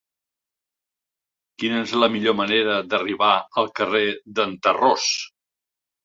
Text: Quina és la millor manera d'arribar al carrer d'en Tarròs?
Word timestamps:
Quina 1.63 1.81
és 1.81 1.91
la 2.03 2.07
millor 2.13 2.33
manera 2.39 2.77
d'arribar 2.93 3.29
al 3.63 3.69
carrer 3.81 4.01
d'en 4.39 4.55
Tarròs? 4.69 5.05